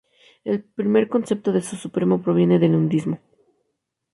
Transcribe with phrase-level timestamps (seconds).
[0.43, 3.19] El primer concepto de ser supremo proviene del hinduismo.